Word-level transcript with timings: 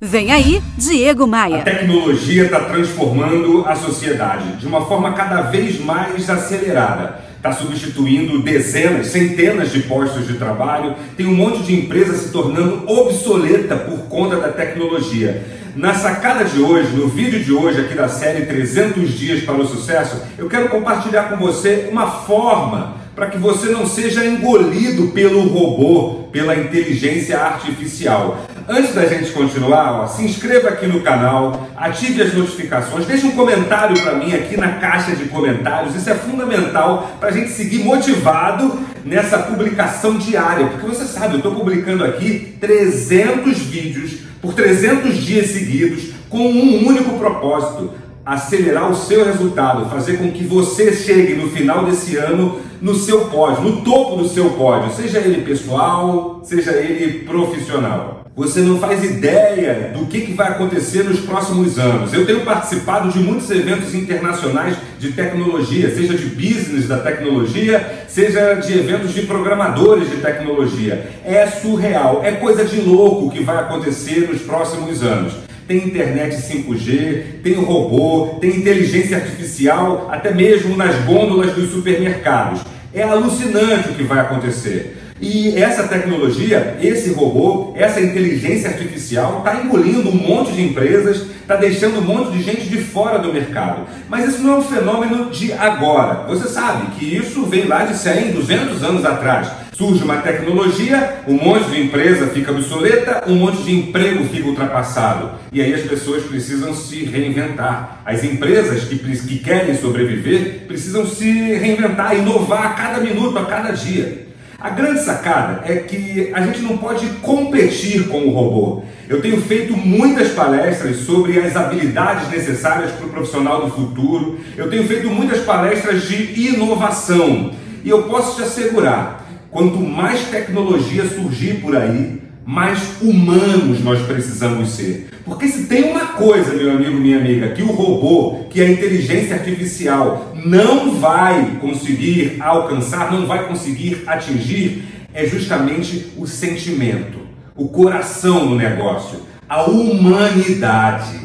Vem 0.00 0.30
aí, 0.30 0.62
Diego 0.76 1.26
Maia. 1.26 1.56
A 1.56 1.62
tecnologia 1.62 2.44
está 2.44 2.60
transformando 2.60 3.64
a 3.66 3.74
sociedade 3.74 4.52
de 4.52 4.64
uma 4.64 4.86
forma 4.86 5.12
cada 5.12 5.42
vez 5.42 5.80
mais 5.80 6.30
acelerada. 6.30 7.18
Está 7.36 7.50
substituindo 7.50 8.40
dezenas, 8.40 9.08
centenas 9.08 9.72
de 9.72 9.80
postos 9.80 10.28
de 10.28 10.34
trabalho. 10.34 10.94
Tem 11.16 11.26
um 11.26 11.34
monte 11.34 11.64
de 11.64 11.74
empresa 11.74 12.16
se 12.16 12.30
tornando 12.30 12.88
obsoleta 12.88 13.74
por 13.74 14.02
conta 14.08 14.36
da 14.36 14.50
tecnologia. 14.50 15.44
Na 15.74 15.92
sacada 15.94 16.44
de 16.44 16.60
hoje, 16.60 16.94
no 16.94 17.08
vídeo 17.08 17.42
de 17.42 17.52
hoje 17.52 17.80
aqui 17.80 17.94
da 17.96 18.08
série 18.08 18.46
300 18.46 19.18
Dias 19.18 19.42
para 19.42 19.56
o 19.56 19.66
Sucesso, 19.66 20.22
eu 20.38 20.48
quero 20.48 20.68
compartilhar 20.68 21.24
com 21.24 21.36
você 21.38 21.88
uma 21.90 22.06
forma 22.08 22.97
para 23.18 23.26
que 23.26 23.36
você 23.36 23.68
não 23.70 23.84
seja 23.84 24.24
engolido 24.24 25.08
pelo 25.08 25.42
robô, 25.48 26.28
pela 26.30 26.54
inteligência 26.54 27.36
artificial. 27.36 28.46
Antes 28.68 28.94
da 28.94 29.06
gente 29.06 29.32
continuar, 29.32 30.02
ó, 30.02 30.06
se 30.06 30.22
inscreva 30.22 30.68
aqui 30.68 30.86
no 30.86 31.00
canal, 31.00 31.68
ative 31.76 32.22
as 32.22 32.32
notificações, 32.32 33.06
deixe 33.06 33.26
um 33.26 33.32
comentário 33.32 34.00
para 34.00 34.14
mim 34.14 34.32
aqui 34.34 34.56
na 34.56 34.74
caixa 34.74 35.16
de 35.16 35.24
comentários. 35.24 35.96
Isso 35.96 36.08
é 36.08 36.14
fundamental 36.14 37.10
para 37.18 37.30
a 37.30 37.32
gente 37.32 37.50
seguir 37.50 37.80
motivado 37.80 38.78
nessa 39.04 39.38
publicação 39.38 40.16
diária, 40.16 40.68
porque 40.68 40.86
você 40.86 41.04
sabe, 41.04 41.34
eu 41.34 41.38
estou 41.38 41.56
publicando 41.56 42.04
aqui 42.04 42.56
300 42.60 43.58
vídeos 43.58 44.12
por 44.40 44.54
300 44.54 45.16
dias 45.16 45.48
seguidos 45.48 46.10
com 46.28 46.38
um 46.38 46.86
único 46.86 47.18
propósito 47.18 47.94
acelerar 48.28 48.90
o 48.90 48.94
seu 48.94 49.24
resultado, 49.24 49.88
fazer 49.88 50.18
com 50.18 50.30
que 50.30 50.44
você 50.44 50.92
chegue 50.92 51.32
no 51.32 51.48
final 51.48 51.86
desse 51.86 52.14
ano 52.16 52.60
no 52.78 52.94
seu 52.94 53.22
pódio, 53.22 53.62
no 53.62 53.80
topo 53.80 54.16
do 54.16 54.28
seu 54.28 54.50
pódio, 54.50 54.92
seja 54.94 55.18
ele 55.18 55.42
pessoal, 55.42 56.42
seja 56.44 56.72
ele 56.72 57.24
profissional. 57.24 58.26
Você 58.36 58.60
não 58.60 58.78
faz 58.78 59.02
ideia 59.02 59.92
do 59.96 60.04
que, 60.06 60.32
vai 60.34 60.48
acontecer 60.48 61.04
nos 61.04 61.20
próximos 61.20 61.78
anos. 61.78 62.12
Eu 62.12 62.26
tenho 62.26 62.44
participado 62.44 63.08
de 63.08 63.18
muitos 63.18 63.50
eventos 63.50 63.94
internacionais 63.94 64.76
de 64.98 65.10
tecnologia, 65.10 65.92
seja 65.92 66.14
de 66.14 66.26
business 66.26 66.86
da 66.86 66.98
tecnologia, 66.98 68.04
seja 68.06 68.54
de 68.54 68.78
eventos 68.78 69.12
de 69.14 69.22
programadores 69.22 70.08
de 70.10 70.18
tecnologia. 70.18 71.10
É 71.24 71.46
surreal, 71.46 72.20
é 72.22 72.32
coisa 72.32 72.64
de 72.64 72.80
louco 72.82 73.30
que 73.30 73.42
vai 73.42 73.56
acontecer 73.56 74.28
nos 74.30 74.42
próximos 74.42 75.02
anos 75.02 75.47
tem 75.68 75.86
internet 75.86 76.34
5G, 76.36 77.42
tem 77.44 77.52
robô, 77.52 78.38
tem 78.40 78.56
inteligência 78.56 79.18
artificial, 79.18 80.08
até 80.10 80.32
mesmo 80.32 80.74
nas 80.74 80.96
gôndolas 81.04 81.52
dos 81.52 81.70
supermercados. 81.70 82.62
É 82.94 83.02
alucinante 83.02 83.90
o 83.90 83.94
que 83.94 84.02
vai 84.02 84.18
acontecer. 84.18 84.96
E 85.20 85.56
essa 85.56 85.82
tecnologia, 85.86 86.78
esse 86.80 87.10
robô, 87.10 87.74
essa 87.76 88.00
inteligência 88.00 88.70
artificial 88.70 89.38
está 89.38 89.62
engolindo 89.62 90.08
um 90.08 90.14
monte 90.14 90.52
de 90.52 90.62
empresas, 90.62 91.26
está 91.42 91.56
deixando 91.56 91.98
um 91.98 92.02
monte 92.02 92.32
de 92.32 92.42
gente 92.42 92.68
de 92.68 92.78
fora 92.78 93.18
do 93.18 93.32
mercado. 93.32 93.86
Mas 94.08 94.28
isso 94.28 94.42
não 94.42 94.54
é 94.54 94.58
um 94.58 94.62
fenômeno 94.62 95.28
de 95.30 95.52
agora. 95.52 96.26
Você 96.28 96.48
sabe 96.48 96.92
que 96.92 97.04
isso 97.04 97.44
vem 97.46 97.66
lá 97.66 97.84
de 97.84 97.98
100, 97.98 98.30
200 98.30 98.82
anos 98.82 99.04
atrás. 99.04 99.48
Surge 99.78 100.02
uma 100.02 100.16
tecnologia, 100.16 101.20
um 101.28 101.34
monte 101.34 101.70
de 101.70 101.80
empresa 101.80 102.26
fica 102.26 102.50
obsoleta, 102.50 103.22
um 103.28 103.36
monte 103.36 103.62
de 103.62 103.72
emprego 103.76 104.24
fica 104.24 104.48
ultrapassado. 104.48 105.38
E 105.52 105.62
aí 105.62 105.72
as 105.72 105.82
pessoas 105.82 106.24
precisam 106.24 106.74
se 106.74 107.04
reinventar. 107.04 108.02
As 108.04 108.24
empresas 108.24 108.82
que, 108.82 108.98
que 108.98 109.38
querem 109.38 109.76
sobreviver 109.76 110.64
precisam 110.66 111.06
se 111.06 111.30
reinventar, 111.30 112.16
inovar 112.16 112.66
a 112.66 112.70
cada 112.70 112.98
minuto, 112.98 113.38
a 113.38 113.44
cada 113.44 113.70
dia. 113.70 114.26
A 114.58 114.70
grande 114.70 114.98
sacada 115.04 115.62
é 115.64 115.76
que 115.76 116.32
a 116.34 116.40
gente 116.40 116.58
não 116.58 116.76
pode 116.76 117.06
competir 117.22 118.08
com 118.08 118.22
o 118.22 118.30
robô. 118.30 118.82
Eu 119.08 119.22
tenho 119.22 119.40
feito 119.40 119.76
muitas 119.76 120.30
palestras 120.30 120.96
sobre 120.96 121.38
as 121.38 121.54
habilidades 121.54 122.28
necessárias 122.30 122.90
para 122.90 123.06
o 123.06 123.10
profissional 123.10 123.64
do 123.64 123.70
futuro. 123.70 124.40
Eu 124.56 124.68
tenho 124.68 124.88
feito 124.88 125.08
muitas 125.08 125.38
palestras 125.44 126.02
de 126.02 126.48
inovação. 126.48 127.52
E 127.84 127.88
eu 127.88 128.02
posso 128.02 128.34
te 128.34 128.42
assegurar 128.42 129.27
Quanto 129.50 129.78
mais 129.78 130.26
tecnologia 130.26 131.08
surgir 131.08 131.60
por 131.60 131.74
aí, 131.74 132.20
mais 132.44 133.00
humanos 133.00 133.82
nós 133.82 134.00
precisamos 134.02 134.70
ser. 134.70 135.08
Porque 135.24 135.48
se 135.48 135.66
tem 135.66 135.84
uma 135.84 136.06
coisa, 136.08 136.54
meu 136.54 136.72
amigo, 136.72 136.98
minha 136.98 137.18
amiga, 137.18 137.48
que 137.50 137.62
o 137.62 137.72
robô, 137.72 138.44
que 138.50 138.60
a 138.60 138.70
inteligência 138.70 139.36
artificial 139.36 140.32
não 140.44 140.94
vai 140.96 141.58
conseguir 141.60 142.36
alcançar, 142.40 143.12
não 143.12 143.26
vai 143.26 143.46
conseguir 143.46 144.02
atingir, 144.06 144.84
é 145.14 145.26
justamente 145.26 146.12
o 146.16 146.26
sentimento, 146.26 147.18
o 147.54 147.68
coração 147.68 148.46
no 148.46 148.54
negócio, 148.54 149.20
a 149.48 149.64
humanidade. 149.64 151.18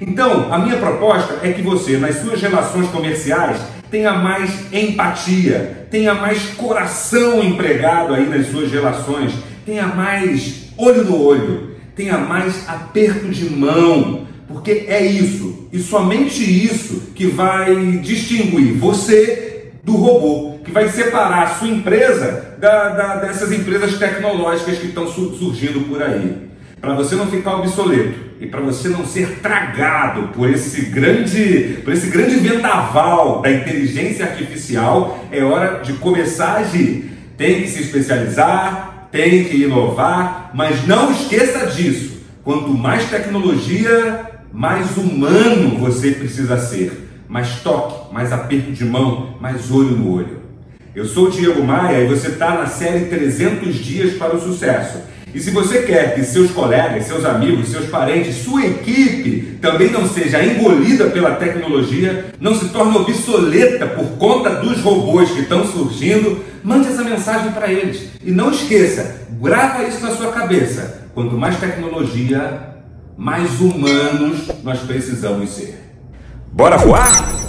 Então, 0.00 0.52
a 0.52 0.58
minha 0.58 0.76
proposta 0.76 1.40
é 1.42 1.52
que 1.52 1.62
você, 1.62 1.96
nas 1.96 2.16
suas 2.16 2.40
relações 2.40 2.88
comerciais, 2.88 3.60
tenha 3.96 4.12
mais 4.12 4.50
empatia, 4.70 5.86
tenha 5.90 6.12
mais 6.12 6.50
coração 6.50 7.42
empregado 7.42 8.12
aí 8.12 8.28
nas 8.28 8.48
suas 8.48 8.70
relações, 8.70 9.32
tenha 9.64 9.86
mais 9.86 10.68
olho 10.76 11.02
no 11.02 11.24
olho, 11.24 11.70
tenha 11.94 12.18
mais 12.18 12.68
aperto 12.68 13.26
de 13.30 13.48
mão, 13.48 14.26
porque 14.46 14.84
é 14.86 15.02
isso, 15.02 15.66
e 15.72 15.78
somente 15.78 16.42
isso 16.44 17.12
que 17.14 17.26
vai 17.26 17.74
distinguir 18.02 18.74
você 18.74 19.70
do 19.82 19.96
robô, 19.96 20.58
que 20.62 20.70
vai 20.70 20.90
separar 20.90 21.44
a 21.44 21.54
sua 21.54 21.68
empresa 21.68 22.54
da, 22.58 22.90
da, 22.90 23.16
dessas 23.16 23.50
empresas 23.50 23.98
tecnológicas 23.98 24.76
que 24.76 24.88
estão 24.88 25.08
surgindo 25.08 25.88
por 25.88 26.02
aí 26.02 26.46
para 26.86 26.94
você 26.94 27.16
não 27.16 27.26
ficar 27.26 27.56
obsoleto 27.56 28.14
e 28.40 28.46
para 28.46 28.60
você 28.60 28.88
não 28.88 29.04
ser 29.04 29.40
tragado 29.40 30.28
por 30.28 30.48
esse 30.48 30.82
grande, 30.82 31.80
por 31.82 31.92
esse 31.92 32.06
grande 32.06 32.36
vendaval 32.36 33.42
da 33.42 33.50
inteligência 33.50 34.24
artificial, 34.24 35.26
é 35.32 35.42
hora 35.42 35.80
de 35.82 35.94
começar 35.94 36.50
a 36.50 36.56
agir. 36.58 37.10
Tem 37.36 37.62
que 37.62 37.68
se 37.68 37.82
especializar, 37.82 39.08
tem 39.10 39.46
que 39.46 39.64
inovar, 39.64 40.52
mas 40.54 40.86
não 40.86 41.10
esqueça 41.10 41.66
disso. 41.66 42.20
Quanto 42.44 42.68
mais 42.68 43.10
tecnologia, 43.10 44.24
mais 44.52 44.96
humano 44.96 45.78
você 45.78 46.12
precisa 46.12 46.56
ser. 46.56 47.04
Mais 47.28 47.62
toque, 47.62 48.14
mais 48.14 48.32
aperto 48.32 48.70
de 48.70 48.84
mão, 48.84 49.36
mais 49.40 49.72
olho 49.72 49.90
no 49.90 50.14
olho. 50.14 50.40
Eu 50.94 51.04
sou 51.04 51.26
o 51.26 51.30
Diego 51.32 51.64
Maia 51.64 52.04
e 52.04 52.06
você 52.06 52.28
está 52.28 52.54
na 52.54 52.66
série 52.66 53.06
300 53.06 53.74
Dias 53.74 54.14
para 54.14 54.36
o 54.36 54.40
Sucesso. 54.40 55.15
E 55.36 55.40
se 55.40 55.50
você 55.50 55.82
quer 55.82 56.14
que 56.14 56.24
seus 56.24 56.50
colegas, 56.50 57.04
seus 57.04 57.22
amigos, 57.22 57.68
seus 57.68 57.90
parentes, 57.90 58.36
sua 58.36 58.64
equipe 58.64 59.58
também 59.60 59.90
não 59.90 60.08
seja 60.08 60.42
engolida 60.42 61.10
pela 61.10 61.32
tecnologia, 61.32 62.24
não 62.40 62.54
se 62.54 62.70
torne 62.70 62.96
obsoleta 62.96 63.86
por 63.86 64.16
conta 64.16 64.48
dos 64.54 64.80
robôs 64.80 65.30
que 65.30 65.40
estão 65.40 65.66
surgindo, 65.66 66.42
mande 66.64 66.88
essa 66.88 67.04
mensagem 67.04 67.52
para 67.52 67.70
eles. 67.70 68.12
E 68.24 68.30
não 68.30 68.50
esqueça, 68.50 69.26
grava 69.38 69.84
isso 69.84 70.00
na 70.00 70.16
sua 70.16 70.32
cabeça. 70.32 71.02
Quanto 71.12 71.36
mais 71.36 71.60
tecnologia, 71.60 72.78
mais 73.14 73.60
humanos 73.60 74.50
nós 74.64 74.80
precisamos 74.80 75.50
ser. 75.50 75.78
Bora 76.50 76.78
voar? 76.78 77.45